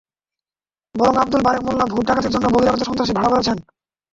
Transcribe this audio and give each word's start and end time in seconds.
বরং 0.95 1.15
আবদুল 1.17 1.41
বারেক 1.43 1.61
মোল্লা 1.65 1.85
ভোট 1.85 2.03
ডাকাতির 2.07 2.33
জন্য 2.35 2.45
বহিরাগত 2.53 2.81
সন্ত্রাসী 2.87 3.13
ভাড়া 3.15 3.31
করেছেন। 3.33 3.57